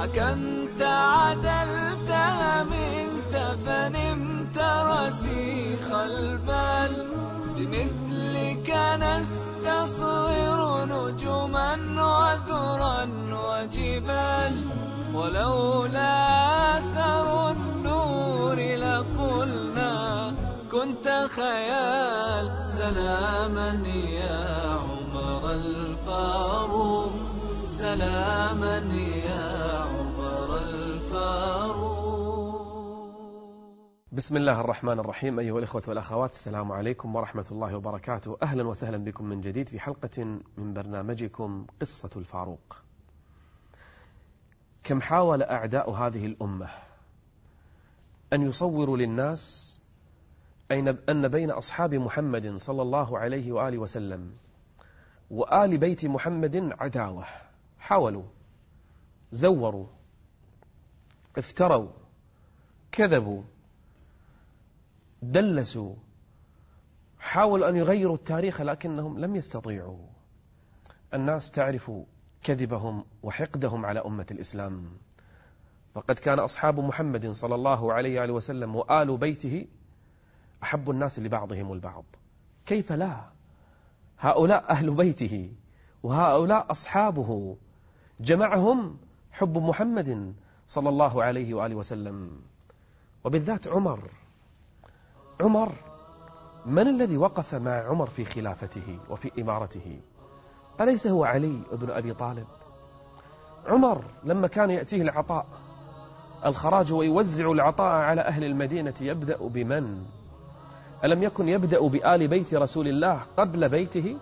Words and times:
حكمت 0.00 0.82
عدلت 0.82 2.12
منت 2.72 3.34
فنمت 3.66 4.58
رسيخ 4.58 5.90
البال. 5.92 6.92
لمثلك 7.56 8.70
نستصغر 9.04 10.60
نجما 10.84 11.72
وذرا 12.08 13.02
وجبال. 13.32 14.54
ولولا 15.14 16.14
أثر 16.78 17.50
النور 17.50 18.56
لقلنا 18.56 19.94
كنت 20.72 21.28
خيال. 21.36 22.46
سلاما 22.76 23.70
يا 24.08 24.78
عمر 24.80 25.50
الفاروق 25.52 27.12
سلاما 27.66 28.76
يا 29.26 29.89
بسم 34.12 34.36
الله 34.36 34.60
الرحمن 34.60 35.00
الرحيم 35.00 35.38
أيها 35.38 35.58
الإخوة 35.58 35.82
والأخوات 35.88 36.30
السلام 36.30 36.72
عليكم 36.72 37.16
ورحمة 37.16 37.46
الله 37.52 37.76
وبركاته. 37.76 38.38
أهلا 38.42 38.68
وسهلا 38.68 38.96
بكم 38.96 39.24
من 39.24 39.40
جديد 39.40 39.68
في 39.68 39.80
حلقة 39.80 40.24
من 40.56 40.74
برنامجكم 40.74 41.66
قصة 41.80 42.10
الفاروق. 42.16 42.76
كم 44.84 45.00
حاول 45.00 45.42
أعداء 45.42 45.90
هذه 45.90 46.26
الأمة 46.26 46.68
أن 48.32 48.42
يصوروا 48.42 48.96
للناس 48.96 49.76
أن 51.08 51.28
بين 51.28 51.50
أصحاب 51.50 51.94
محمد 51.94 52.56
صلى 52.56 52.82
الله 52.82 53.18
عليه 53.18 53.52
وآله 53.52 53.78
وسلم 53.78 54.32
وآل 55.30 55.78
بيت 55.78 56.06
محمد 56.06 56.72
عداوة. 56.80 57.24
حاولوا 57.78 58.24
زوروا 59.30 59.86
افتروا 61.40 61.88
كذبوا 62.92 63.42
دلسوا 65.22 65.94
حاولوا 67.18 67.68
أن 67.68 67.76
يغيروا 67.76 68.16
التاريخ 68.16 68.60
لكنهم 68.60 69.18
لم 69.18 69.36
يستطيعوا. 69.36 70.06
الناس 71.14 71.50
تعرف 71.50 71.90
كذبهم 72.42 73.04
وحقدهم 73.22 73.86
على 73.86 74.00
أمة 74.00 74.26
الإسلام. 74.30 74.84
فقد 75.94 76.18
كان 76.18 76.38
أصحاب 76.38 76.80
محمد 76.80 77.30
صلى 77.30 77.54
الله 77.54 77.92
عليه 77.92 78.20
وآله 78.20 78.32
وسلم 78.32 78.76
وآل 78.76 79.16
بيته 79.16 79.66
أحب 80.62 80.90
الناس 80.90 81.18
لبعضهم 81.18 81.72
البعض. 81.72 82.04
كيف 82.66 82.92
لا؟ 82.92 83.24
هؤلاء 84.18 84.70
أهل 84.70 84.94
بيته 84.94 85.52
وهؤلاء 86.02 86.70
أصحابه 86.70 87.56
جمعهم 88.20 88.98
حب 89.32 89.58
محمد 89.58 90.34
صلى 90.70 90.88
الله 90.88 91.22
عليه 91.24 91.54
وآله 91.54 91.74
وسلم. 91.74 92.30
وبالذات 93.24 93.68
عمر. 93.68 94.10
عمر 95.40 95.72
من 96.66 96.88
الذي 96.88 97.16
وقف 97.16 97.54
مع 97.54 97.70
عمر 97.70 98.10
في 98.10 98.24
خلافته 98.24 98.98
وفي 99.10 99.42
إمارته؟ 99.42 100.00
أليس 100.80 101.06
هو 101.06 101.24
علي 101.24 101.60
بن 101.72 101.90
أبي 101.90 102.14
طالب؟ 102.14 102.46
عمر 103.66 104.04
لما 104.24 104.46
كان 104.46 104.70
يأتيه 104.70 105.02
العطاء 105.02 105.46
الخراج 106.46 106.92
ويوزع 106.92 107.50
العطاء 107.50 107.92
على 107.92 108.20
أهل 108.20 108.44
المدينة 108.44 108.94
يبدأ 109.00 109.48
بمن؟ 109.48 110.04
ألم 111.04 111.22
يكن 111.22 111.48
يبدأ 111.48 111.88
بآل 111.88 112.28
بيت 112.28 112.54
رسول 112.54 112.88
الله 112.88 113.20
قبل 113.36 113.68
بيته؟ 113.68 114.18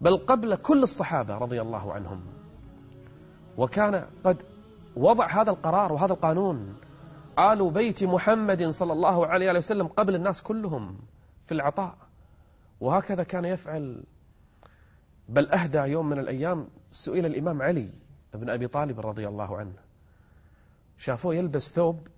بل 0.00 0.16
قبل 0.16 0.56
كل 0.56 0.82
الصحابة 0.82 1.38
رضي 1.38 1.60
الله 1.60 1.92
عنهم. 1.92 2.20
وكان 3.58 4.06
قد 4.24 4.42
وضع 4.96 5.42
هذا 5.42 5.50
القرار 5.50 5.92
وهذا 5.92 6.12
القانون. 6.12 6.76
آل 7.38 7.70
بيت 7.70 8.04
محمد 8.04 8.62
صلى 8.70 8.92
الله 8.92 9.26
عليه 9.26 9.52
وسلم 9.52 9.86
قبل 9.86 10.14
الناس 10.14 10.42
كلهم 10.42 10.98
في 11.46 11.54
العطاء. 11.54 11.96
وهكذا 12.80 13.22
كان 13.22 13.44
يفعل. 13.44 14.04
بل 15.28 15.50
أهدى 15.50 15.78
يوم 15.78 16.08
من 16.08 16.18
الأيام 16.18 16.68
سئل 16.90 17.26
الإمام 17.26 17.62
علي 17.62 17.90
بن 18.34 18.50
أبي 18.50 18.66
طالب 18.66 19.00
رضي 19.00 19.28
الله 19.28 19.56
عنه. 19.56 19.74
شافوه 20.98 21.34
يلبس 21.34 21.72
ثوب 21.72 22.08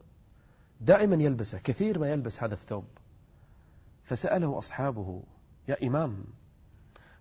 دائما 0.81 1.23
يلبسه 1.23 1.59
كثير 1.59 1.99
ما 1.99 2.13
يلبس 2.13 2.43
هذا 2.43 2.55
الثوب. 2.55 2.85
فسأله 4.03 4.59
أصحابه 4.59 5.23
يا 5.69 5.87
إمام 5.87 6.25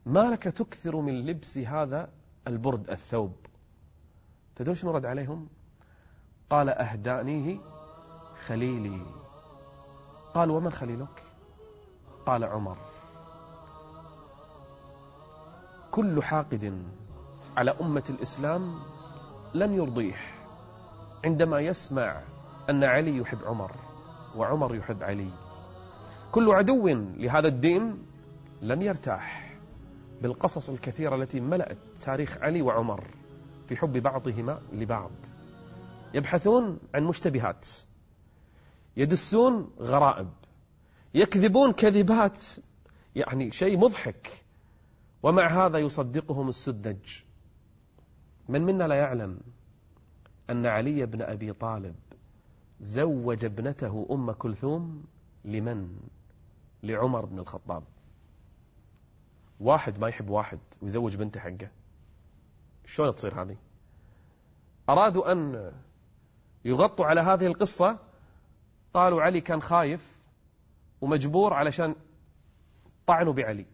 ما 0.06 0.20
لك 0.20 0.44
تكثر 0.44 0.96
من 0.96 1.26
لبس 1.26 1.58
هذا 1.58 2.10
البرد 2.48 2.90
الثوب؟ 2.90 3.36
تدرون 4.56 4.76
شنو 4.76 4.92
رد 4.92 5.06
عليهم؟ 5.06 5.48
قال 6.50 6.70
أهدانيه 6.70 7.58
خليلي. 8.46 9.02
قال 10.34 10.50
ومن 10.52 10.72
خليلك؟ 10.72 11.24
قال 12.26 12.44
عمر. 12.44 12.78
كل 15.92 16.24
حاقد 16.24 16.84
على 17.58 17.72
أمة 17.82 18.04
الإسلام 18.10 18.80
لن 19.54 19.74
يرضيه 19.74 20.16
عندما 21.26 21.60
يسمع 21.60 22.22
أن 22.70 22.84
علي 22.84 23.18
يحب 23.18 23.44
عمر 23.46 23.72
وعمر 24.36 24.76
يحب 24.76 25.04
علي. 25.04 25.30
كل 26.32 26.52
عدو 26.52 26.88
لهذا 27.18 27.48
الدين 27.48 28.06
لن 28.62 28.82
يرتاح 28.82 29.56
بالقصص 30.22 30.70
الكثيرة 30.70 31.16
التي 31.16 31.40
ملأت 31.40 31.78
تاريخ 32.02 32.38
علي 32.38 32.62
وعمر. 32.62 33.04
في 33.68 33.76
حب 33.76 33.98
بعضهما 33.98 34.62
لبعض. 34.74 35.12
يبحثون 36.14 36.80
عن 36.96 37.04
مشتبهات. 37.04 37.68
يدسون 38.98 39.72
غرائب. 39.80 40.30
يكذبون 41.14 41.72
كذبات. 41.72 42.44
يعني 43.16 43.52
شيء 43.52 43.78
مضحك. 43.78 44.44
ومع 45.24 45.66
هذا 45.66 45.78
يصدقهم 45.78 46.48
السذج. 46.48 47.22
من 48.50 48.62
منا 48.62 48.84
لا 48.84 48.96
يعلم 48.96 49.40
أن 50.50 50.66
علي 50.66 51.06
بن 51.06 51.22
أبي 51.22 51.54
طالب 51.54 51.96
زوج 52.82 53.46
ابنته 53.46 54.08
أم 54.12 54.32
كلثوم 54.32 55.06
لمن؟ 55.46 55.98
لعمر 56.84 57.26
بن 57.26 57.40
الخطاب. 57.40 57.84
واحد 59.60 60.00
ما 60.00 60.08
يحب 60.08 60.30
واحد 60.30 60.60
ويزوج 60.82 61.16
بنته 61.16 61.40
حقه. 61.40 61.70
شلون 62.86 63.16
تصير 63.16 63.42
هذه؟ 63.42 63.58
أرادوا 64.90 65.32
أن 65.32 65.72
يغطوا 66.66 67.06
على 67.06 67.22
هذه 67.22 67.48
القصة. 67.48 68.00
قالوا 68.94 69.22
علي 69.22 69.42
كان 69.42 69.62
خايف 69.62 70.18
ومجبور 71.02 71.54
علشان 71.54 71.96
طعنوا 73.06 73.34
بعلي. 73.34 73.66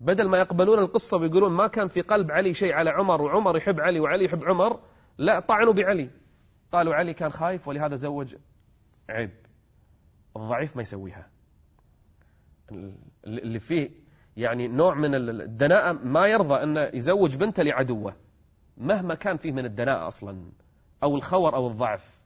بدل 0.00 0.28
ما 0.28 0.38
يقبلون 0.38 0.78
القصة 0.78 1.16
ويقولون 1.16 1.52
ما 1.52 1.66
كان 1.66 1.88
في 1.88 2.00
قلب 2.00 2.30
علي 2.30 2.54
شيء 2.54 2.72
على 2.72 2.90
عمر 2.90 3.22
وعمر 3.22 3.56
يحب 3.56 3.80
علي 3.80 4.00
وعلي 4.00 4.24
يحب 4.24 4.44
عمر 4.44 4.80
لا 5.18 5.40
طعنوا 5.40 5.72
بعلي. 5.72 6.10
قالوا 6.72 6.94
علي 6.94 7.14
كان 7.14 7.32
خايف 7.32 7.68
ولهذا 7.68 7.96
زوج 7.96 8.36
عيب. 9.08 9.30
الضعيف 10.36 10.76
ما 10.76 10.82
يسويها. 10.82 11.30
اللي 13.24 13.60
فيه 13.60 13.90
يعني 14.36 14.68
نوع 14.68 14.94
من 14.94 15.14
الدناءة 15.14 15.92
ما 15.92 16.26
يرضى 16.26 16.54
أن 16.54 16.90
يزوج 16.94 17.36
بنته 17.36 17.62
لعدوه 17.62 18.16
مهما 18.76 19.14
كان 19.14 19.36
فيه 19.36 19.52
من 19.52 19.64
الدناءة 19.64 20.06
أصلا 20.06 20.42
أو 21.02 21.16
الخور 21.16 21.54
أو 21.54 21.66
الضعف. 21.66 22.20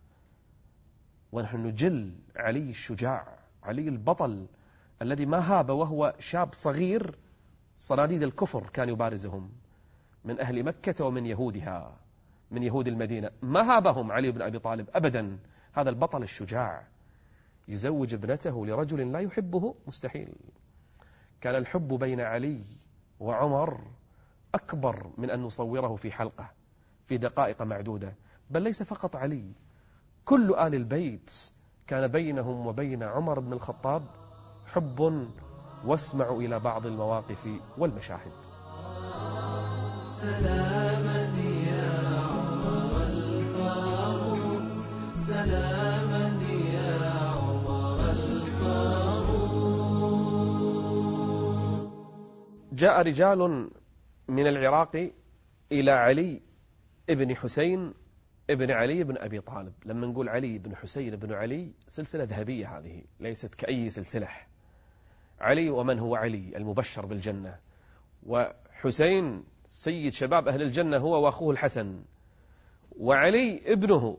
ونحن 1.33 1.67
نجل 1.67 2.13
علي 2.37 2.71
الشجاع 2.71 3.39
علي 3.63 3.89
البطل 3.89 4.47
الذي 5.03 5.27
ما 5.27 5.39
هاب 5.39 5.71
وهو 5.71 6.15
شاب 6.19 6.53
صغير 6.53 7.19
صناديد 7.79 8.23
الكفر 8.23 8.71
كان 8.71 8.89
يبارزهم 8.89 9.51
من 10.25 10.41
أهل 10.41 10.65
مكة 10.65 11.05
ومن 11.05 11.27
يهودها 11.27 11.97
من 12.51 12.63
يهود 12.63 12.89
المدينة. 12.89 13.31
ما 13.43 13.77
هابهم 13.77 14.13
علي 14.13 14.31
بن 14.31 14.43
أبي 14.43 14.59
طالب 14.59 14.89
أبدا 14.95 15.39
هذا 15.73 15.91
البطل 15.91 16.23
الشجاع. 16.23 16.87
يزوج 17.69 18.15
ابنته 18.15 18.67
لرجل 18.67 19.13
لا 19.13 19.19
يحبه 19.19 19.75
مستحيل. 19.87 20.35
كان 21.41 21.55
الحب 21.55 21.89
بين 21.89 22.21
علي 22.21 22.63
وعمر 23.21 23.81
أكبر 24.55 25.11
من 25.19 25.31
أن 25.31 25.43
نصوره 25.43 25.97
في 25.97 26.13
حلقة 26.13 26.51
في 27.07 27.17
دقائق 27.17 27.63
معدودة. 27.63 28.15
بل 28.51 28.63
ليس 28.63 28.83
فقط 28.83 29.17
علي 29.17 29.53
كل 30.25 30.55
آل 30.55 30.75
البيت 30.75 31.51
كان 31.87 32.07
بينهم 32.07 32.67
وبين 32.67 33.03
عمر 33.03 33.41
بن 33.41 33.53
الخطاب 33.53 34.03
حب 34.67 35.29
واسمعوا 35.85 36.43
إلى 36.43 36.59
بعض 36.61 36.87
المواقف 36.87 37.49
والمشاهد. 37.79 38.45
سلاما 40.07 41.39
يا 41.69 42.19
عمر 42.19 43.03
الفاروق 43.03 44.63
سلاما 45.15 45.76
جاء 52.77 53.03
رجال 53.03 53.71
من 54.29 54.47
العراق 54.47 55.11
إلى 55.73 55.91
علي 55.91 56.43
ابن 57.11 57.37
حسين 57.37 57.95
ابن 58.51 58.71
علي 58.71 59.05
بن 59.05 59.19
أبي 59.19 59.41
طالب. 59.41 59.73
لما 59.85 60.07
نقول 60.07 60.29
علي 60.29 60.59
بن 60.59 60.77
حسين 60.77 61.17
بن 61.17 61.33
علي 61.33 61.73
سلسلة 61.89 62.25
ذهبية 62.25 62.79
هذه 62.79 63.03
ليست 63.21 63.55
كأي 63.55 63.91
سلسلة. 63.91 64.29
علي 65.41 65.71
ومن 65.71 65.99
هو 65.99 66.17
علي؟ 66.17 66.57
المبشر 66.57 67.07
بالجنة. 67.07 67.59
وحسين 68.23 69.45
سيد 69.65 70.13
شباب 70.13 70.49
أهل 70.49 70.63
الجنة 70.63 70.97
هو 70.97 71.25
وأخوه 71.25 71.51
الحسن. 71.51 72.05
وعلي 72.97 73.73
ابنه 73.73 74.19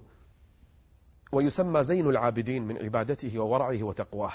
ويسمى 1.31 1.83
زين 1.83 2.09
العابدين 2.09 2.63
من 2.63 2.77
عبادته 2.77 3.39
وورعه 3.39 3.83
وتقواه. 3.83 4.33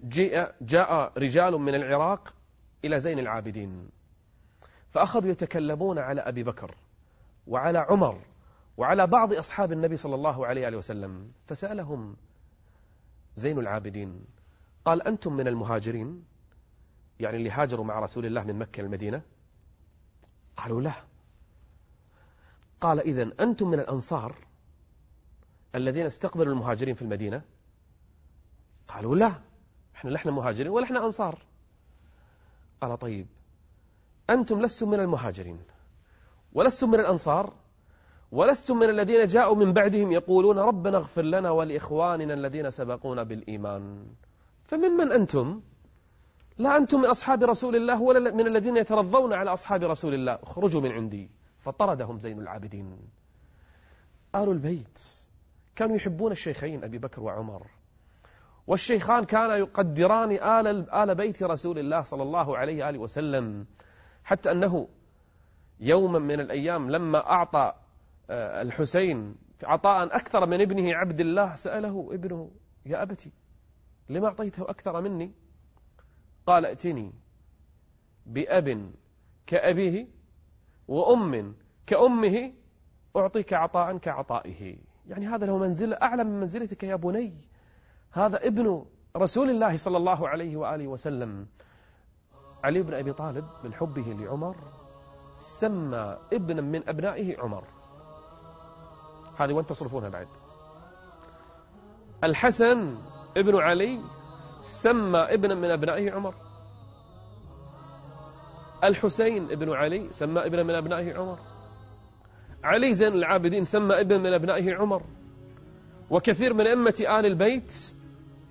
جاء, 0.00 0.56
جاء 0.60 1.18
رجال 1.18 1.52
من 1.52 1.74
العراق 1.74 2.37
إلى 2.84 3.00
زين 3.00 3.18
العابدين. 3.18 3.88
فأخذوا 4.90 5.30
يتكلمون 5.30 5.98
على 5.98 6.20
أبي 6.20 6.42
بكر 6.42 6.74
وعلى 7.46 7.78
عمر 7.78 8.20
وعلى 8.76 9.06
بعض 9.06 9.32
أصحاب 9.32 9.72
النبي 9.72 9.96
صلى 9.96 10.14
الله 10.14 10.46
عليه 10.46 10.76
وسلم 10.76 11.32
فسألهم 11.46 12.16
زين 13.34 13.58
العابدين 13.58 14.24
قال 14.84 15.02
أنتم 15.02 15.32
من 15.32 15.48
المهاجرين؟ 15.48 16.24
يعني 17.20 17.36
اللي 17.36 17.50
هاجروا 17.50 17.84
مع 17.84 18.00
رسول 18.00 18.26
الله 18.26 18.44
من 18.44 18.58
مكة 18.58 18.80
المدينة 18.80 19.22
قالوا 20.56 20.80
لا. 20.80 20.92
قال 22.80 23.00
إذن 23.00 23.32
أنتم 23.40 23.68
من 23.68 23.80
الأنصار 23.80 24.34
الذين 25.74 26.06
استقبلوا 26.06 26.52
المهاجرين 26.52 26.94
في 26.94 27.02
المدينة؟ 27.02 27.42
قالوا 28.88 29.16
لا 29.16 29.40
إحنا 29.94 30.10
لحنا 30.10 30.32
مهاجرين 30.32 30.72
ولا 30.72 30.84
إحنا 30.84 31.04
أنصار. 31.04 31.38
قال 32.80 32.98
طيب 32.98 33.26
أنتم 34.30 34.60
لستم 34.62 34.90
من 34.90 35.00
المهاجرين 35.00 35.58
ولستم 36.52 36.90
من 36.90 37.00
الأنصار 37.00 37.52
ولستم 38.32 38.78
من 38.78 38.90
الذين 38.90 39.26
جاءوا 39.26 39.56
من 39.56 39.72
بعدهم 39.72 40.12
يقولون 40.12 40.58
ربنا 40.58 40.96
اغفر 40.96 41.22
لنا 41.22 41.50
ولإخواننا 41.50 42.34
الذين 42.34 42.70
سبقونا 42.70 43.22
بالإيمان. 43.22 44.06
فممن 44.64 45.12
أنتم؟ 45.12 45.60
لا 46.58 46.76
أنتم 46.76 47.00
من 47.00 47.06
أصحاب 47.06 47.42
رسول 47.42 47.76
الله 47.76 48.02
ولا 48.02 48.30
من 48.30 48.46
الذين 48.46 48.76
يترضون 48.76 49.32
على 49.32 49.52
أصحاب 49.52 49.82
رسول 49.82 50.14
الله. 50.14 50.38
اخرجوا 50.42 50.80
من 50.80 50.92
عندي. 50.92 51.30
فطردهم 51.58 52.18
زين 52.18 52.38
العابدين. 52.38 52.98
آل 54.34 54.48
البيت 54.48 55.00
كانوا 55.76 55.96
يحبون 55.96 56.32
الشيخين 56.32 56.84
أبي 56.84 56.98
بكر 56.98 57.22
وعمر. 57.22 57.66
والشيخان 58.68 59.24
كانا 59.24 59.56
يقدران 59.56 60.30
آل, 60.32 60.90
آل 60.90 61.14
بيت 61.14 61.42
رسول 61.42 61.78
الله 61.78 62.02
صلى 62.02 62.22
الله 62.22 62.56
عليه 62.58 62.84
وآله 62.84 62.98
وسلم 62.98 63.66
حتى 64.24 64.50
أنه 64.50 64.88
يوما 65.80 66.18
من 66.18 66.40
الأيام 66.40 66.90
لما 66.90 67.30
أعطى 67.30 67.72
آه، 68.30 68.62
الحسين 68.62 69.36
عطاء 69.64 70.16
أكثر 70.16 70.46
من 70.46 70.60
ابنه 70.60 70.94
عبد 70.94 71.20
الله 71.20 71.54
سأله 71.54 72.08
ابنه 72.12 72.50
يا 72.86 73.02
أبتي 73.02 73.32
لما 74.08 74.26
أعطيته 74.26 74.62
أكثر 74.62 75.00
مني؟ 75.00 75.32
قال 76.46 76.66
ائتني 76.66 77.12
بأب 78.26 78.92
كأبيه 79.46 80.06
وأم 80.88 81.54
كأمه 81.86 82.52
أعطيك 83.16 83.52
عطاء 83.52 83.98
كعطائه. 83.98 84.78
يعني 85.06 85.26
هذا 85.26 85.46
له 85.46 85.58
منزلة 85.58 85.96
أعلى 86.02 86.24
من 86.24 86.40
منزلتك 86.40 86.82
يا 86.82 86.96
بني. 86.96 87.48
هذا 88.12 88.46
ابن 88.46 88.84
رسول 89.16 89.50
الله 89.50 89.76
صلى 89.76 89.96
الله 89.96 90.28
عليه 90.28 90.56
وآله 90.56 90.86
وسلم. 90.86 91.46
علي 92.64 92.82
بن 92.82 92.94
أبي 92.94 93.12
طالب 93.12 93.44
من 93.64 93.74
حبه 93.74 94.02
لعمر 94.02 94.56
سمى 95.34 96.16
ابنا 96.32 96.62
من 96.62 96.88
أبنائه 96.88 97.38
عمر. 97.38 97.64
هذه 99.36 99.52
وين 99.52 99.66
تصرفونها 99.66 100.08
بعد؟ 100.08 100.28
الحسن 102.24 102.98
ابن 103.36 103.56
علي 103.56 104.00
سمى 104.58 105.18
ابنا 105.18 105.54
من 105.54 105.70
أبنائه 105.70 106.10
عمر. 106.10 106.34
الحسين 108.84 109.50
ابن 109.50 109.72
علي 109.72 110.12
سمى 110.12 110.46
ابنا 110.46 110.62
من 110.62 110.74
أبنائه 110.74 111.14
عمر. 111.14 111.38
علي 112.64 112.94
زين 112.94 113.12
العابدين 113.12 113.64
سمى 113.64 114.00
ابن 114.00 114.20
من 114.20 114.32
أبنائه 114.32 114.74
عمر. 114.74 115.02
وكثير 116.10 116.54
من 116.54 116.66
أمة 116.66 116.94
آل 117.00 117.26
البيت 117.26 117.97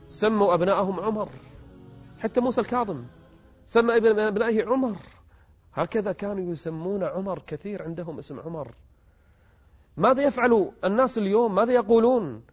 سموا 0.10 0.54
أبنائهم 0.54 1.00
عمر. 1.00 1.30
حتى 2.20 2.42
موسى 2.42 2.62
الكاظم 2.62 3.06
سمى 3.66 3.98
ابن 3.98 4.20
أبنائه 4.20 4.66
عمر. 4.66 4.98
هكذا 5.74 6.12
كانوا 6.12 6.52
يسمون 6.52 7.04
عمر 7.04 7.40
كثير 7.40 7.84
عندهم 7.84 8.18
اسم 8.18 8.40
عمر. 8.40 8.76
ماذا 9.98 10.24
يفعل 10.24 10.72
الناس 10.86 11.18
اليوم؟ 11.18 11.56
ماذا 11.56 11.74
يقولون؟ 11.74 12.44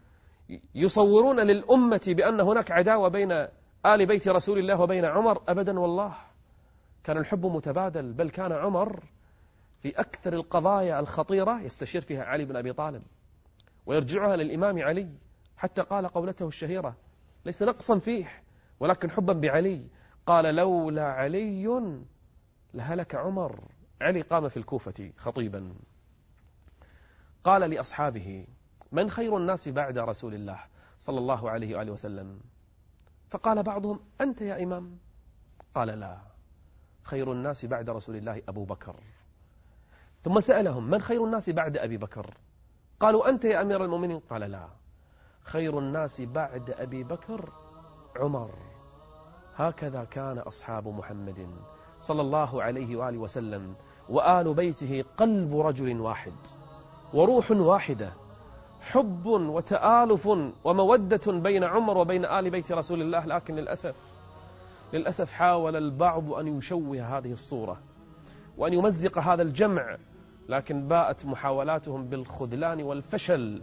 يصورون 0.75 1.41
للأمة 1.41 2.01
بأن 2.09 2.41
هناك 2.41 2.73
عداوة 2.73 3.09
بين 3.09 3.33
آل 3.87 4.07
بيت 4.07 4.29
رسول 4.29 4.59
الله 4.59 4.81
وبين 4.81 5.05
عمر؟ 5.05 5.43
أبدا 5.49 5.81
والله. 5.81 6.15
كان 7.05 7.19
الحب 7.19 7.47
متبادل 7.47 8.13
بل 8.13 8.31
كان 8.31 8.53
عمر 8.53 9.05
في 9.83 10.01
أكثر 10.01 10.33
القضايا 10.33 11.01
الخطيرة 11.01 11.61
يستشير 11.61 12.01
فيها 12.03 12.25
علي 12.25 12.45
بن 12.45 12.57
أبي 12.57 12.73
طالب 12.73 13.03
ويرجعها 13.87 14.37
للإمام 14.37 14.83
علي 14.83 15.09
حتى 15.57 15.83
قال 15.83 16.09
قولته 16.09 16.47
الشهيرة 16.47 16.97
ليس 17.45 17.63
نقصا 17.63 17.99
فيه 17.99 18.43
ولكن 18.81 19.11
حبا 19.11 19.33
بعلي. 19.33 19.87
قال 20.27 20.55
لولا 20.55 21.13
علي 21.13 22.01
لهلك 22.75 23.15
عمر. 23.15 23.61
علي 24.01 24.21
قام 24.21 24.49
في 24.49 24.57
الكوفة 24.57 25.13
خطيبا. 25.17 25.75
قال 27.45 27.71
لأصحابه 27.71 28.47
من 28.93 29.11
خير 29.11 29.37
الناس 29.37 29.69
بعد 29.69 29.99
رسول 29.99 30.35
الله 30.35 30.61
صلى 31.01 31.19
الله 31.19 31.51
عليه 31.51 31.77
وآله 31.77 31.93
وسلم؟ 31.93 32.41
فقال 33.31 33.63
بعضهم 33.63 34.01
أنت 34.21 34.41
يا 34.41 34.63
إمام. 34.63 34.99
قال 35.75 35.89
لا 35.89 36.19
خير 37.03 37.33
الناس 37.33 37.65
بعد 37.65 37.91
رسول 37.91 38.17
الله 38.17 38.43
أبو 38.49 38.65
بكر. 38.65 38.97
ثم 40.23 40.41
سألهم 40.41 40.91
من 40.91 41.01
خير 41.01 41.25
الناس 41.25 41.51
بعد 41.51 41.77
أبي 41.77 41.97
بكر؟ 41.97 42.35
قالوا 43.01 43.29
أنت 43.29 43.45
يا 43.45 43.63
أمير 43.63 43.85
المؤمنين. 43.85 44.19
قال 44.19 44.41
لا 44.41 44.69
خير 45.45 45.79
الناس 45.79 46.21
بعد 46.21 46.71
أبي 46.71 47.05
بكر 47.05 47.49
عمر. 48.17 48.51
هكذا 49.57 50.05
كان 50.05 50.39
أصحاب 50.39 50.89
محمد 50.89 51.49
صلى 52.01 52.21
الله 52.21 52.63
عليه 52.63 52.97
وآله 52.97 53.19
وسلم 53.19 53.75
وآل 54.09 54.55
بيته 54.55 55.05
قلب 55.17 55.57
رجل 55.57 56.01
واحد 56.01 56.33
وروح 57.15 57.51
واحدة 57.51 58.13
حب 58.81 59.27
وتآلف 59.27 60.27
ومودة 60.65 61.33
بين 61.33 61.65
عمر 61.65 61.99
وبين 61.99 62.25
آل 62.25 62.51
بيت 62.51 62.73
رسول 62.73 63.03
الله. 63.03 63.27
لكن 63.27 63.55
للأسف 63.55 63.95
للأسف 64.93 65.33
حاول 65.33 65.77
البعض 65.77 66.33
أن 66.33 66.59
يشوه 66.59 67.19
هذه 67.19 67.33
الصورة 67.33 67.81
وأن 68.59 68.73
يمزق 68.73 69.19
هذا 69.19 69.43
الجمع 69.43 69.97
لكن 70.49 70.89
باءت 70.89 71.27
محاولاتهم 71.27 72.09
بالخذلان 72.09 72.83
والفشل. 72.83 73.63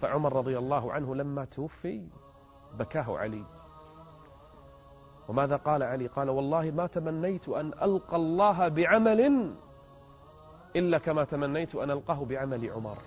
فعمر 0.00 0.36
رضي 0.36 0.58
الله 0.58 0.92
عنه 0.92 1.14
لما 1.14 1.44
توفي 1.44 2.02
بكاه 2.78 3.18
علي. 3.18 3.44
وماذا 5.28 5.56
قال 5.56 5.82
علي؟ 5.82 6.06
قال 6.06 6.30
والله 6.30 6.70
ما 6.70 6.86
تمنيت 6.86 7.48
أن 7.48 7.66
ألقى 7.82 8.16
الله 8.16 8.68
بعمل 8.68 9.52
إلا 10.76 10.98
كما 10.98 11.24
تمنيت 11.24 11.74
أن 11.74 11.90
ألقاه 11.90 12.24
بعمل 12.24 12.70
عمر. 12.70 12.98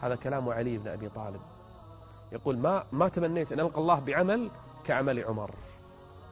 هذا 0.00 0.14
كلام 0.14 0.48
علي 0.48 0.78
بن 0.78 0.88
أبي 0.88 1.08
طالب. 1.08 1.40
يقول 2.32 2.58
ما 2.58 2.84
ما 2.92 3.08
تمنيت 3.08 3.52
أن 3.52 3.60
ألقى 3.60 3.80
الله 3.80 4.00
بعمل 4.00 4.50
كعمل 4.84 5.24
عمر 5.24 5.50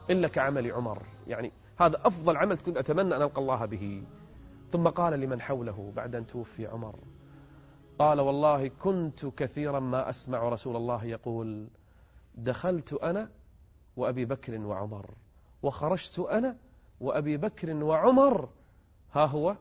إلا 0.09 0.27
كعمل 0.27 0.71
عمر. 0.71 1.01
يعني 1.27 1.51
هذا 1.79 2.07
أفضل 2.07 2.37
عمل 2.37 2.57
كنت 2.57 2.77
أتمنى 2.77 3.15
أن 3.15 3.21
ألقى 3.21 3.41
الله 3.41 3.65
به. 3.65 4.03
ثم 4.71 4.87
قال 4.87 5.19
لمن 5.19 5.41
حوله 5.41 5.91
بعد 5.95 6.15
أن 6.15 6.27
توفي 6.27 6.67
عمر. 6.67 6.95
قال 7.99 8.19
والله 8.19 8.67
كنت 8.67 9.25
كثيرا 9.25 9.79
ما 9.79 10.09
أسمع 10.09 10.49
رسول 10.49 10.75
الله 10.75 11.05
يقول 11.05 11.67
دخلت 12.35 12.93
أنا 12.93 13.29
وأبي 13.97 14.25
بكر 14.25 14.59
وعمر 14.59 15.09
وخرجت 15.63 16.19
أنا 16.19 16.57
وأبي 16.99 17.37
بكر 17.37 17.83
وعمر 17.83 18.49
ها 19.13 19.25
هو 19.25 19.55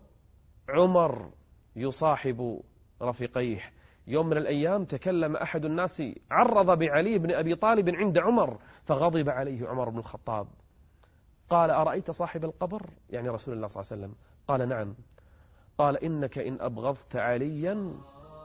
عمر 0.69 1.31
يصاحب 1.77 2.61
رفيقيه. 3.03 3.61
يوم 4.07 4.27
من 4.27 4.37
الأيام 4.37 4.85
تكلم 4.85 5.37
أحد 5.37 5.65
الناس 5.65 6.03
عرض 6.31 6.79
بعلي 6.79 7.19
بن 7.19 7.31
أبي 7.31 7.55
طالب 7.55 7.89
عند 7.89 8.19
عمر 8.19 8.59
فغضب 8.85 9.29
عليه 9.29 9.69
عمر 9.69 9.89
بن 9.89 9.99
الخطاب. 9.99 10.47
قال 11.49 11.71
أرأيت 11.71 12.11
صاحب 12.11 12.45
القبر؟ 12.45 12.91
يعني 13.11 13.29
رسول 13.29 13.55
الله 13.55 13.67
صلى 13.67 13.83
الله 13.83 13.93
عليه 13.93 14.03
وسلم. 14.03 14.15
قال 14.49 14.69
نعم. 14.69 14.95
قال 15.79 16.05
إنك 16.05 16.39
إن 16.39 16.61
أبغضت 16.61 17.17
عليا 17.17 17.95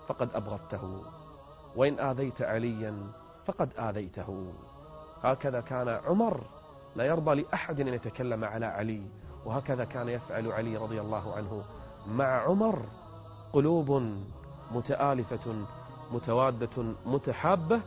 فقد 0.08 0.30
أبغضته. 0.36 1.02
وإن 1.76 2.00
آذيت 2.00 2.42
عليا 2.42 3.12
فقد 3.46 3.70
آذيته. 3.80 4.54
هكذا 5.24 5.62
كان 5.62 5.90
عمر 5.90 6.42
لا 6.96 7.04
يرضى 7.04 7.42
لأحد 7.42 7.82
أن 7.82 7.88
يتكلم 7.88 8.44
على 8.44 8.66
علي 8.66 9.02
وهكذا 9.46 9.86
كان 9.86 10.10
يفعل 10.10 10.52
علي 10.52 10.78
رضي 10.78 11.02
الله 11.02 11.34
عنه. 11.34 11.64
مع 12.08 12.26
عمر 12.26 12.86
قلوب 13.54 14.12
متآلفة 14.72 15.66
متوادة 16.12 16.84
متحابة. 17.06 17.82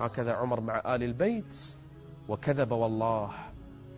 هكذا 0.00 0.32
عمر 0.32 0.60
مع 0.60 0.94
آل 0.94 1.02
البيت. 1.02 1.76
وكذب 2.28 2.72
والله 2.72 3.30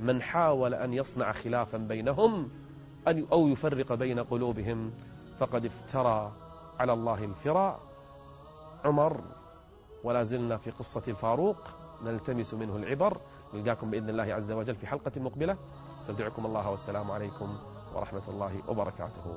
من 0.00 0.22
حاول 0.22 0.74
أن 0.74 0.94
يصنع 0.94 1.32
خلافا 1.32 1.78
بينهم 1.78 2.48
أو 3.32 3.48
يفرق 3.48 3.94
بين 3.94 4.18
قلوبهم 4.18 4.92
فقد 5.38 5.64
افترى 5.64 6.32
على 6.80 6.92
الله 6.92 7.24
الفرا 7.24 7.80
عمر 8.84 9.20
ولا 10.04 10.22
زلنا 10.22 10.56
في 10.56 10.70
قصة 10.70 11.02
الفاروق 11.08 11.56
نلتمس 12.02 12.54
منه 12.54 12.76
العبر. 12.76 13.20
نلقاكم 13.54 13.90
بإذن 13.90 14.08
الله 14.08 14.34
عز 14.34 14.52
وجل 14.52 14.74
في 14.74 14.86
حلقة 14.86 15.20
مقبلة. 15.20 15.56
استودعكم 16.00 16.46
الله 16.46 16.70
والسلام 16.70 17.10
عليكم 17.10 17.58
ورحمة 17.94 18.22
الله 18.28 18.62
وبركاته. 18.68 19.36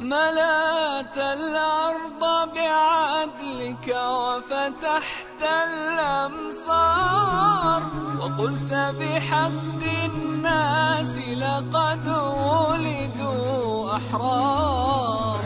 ملأت 0.00 1.18
الأرض 1.18 2.22
بعدلك 2.54 3.88
وفتحت 4.36 5.42
الأمصار 5.64 7.02
وقلت 8.20 8.72
بحق 8.74 9.82
الناس 10.04 11.18
لقد 11.18 12.08
ولدوا 12.08 13.96
أحرار. 13.96 15.40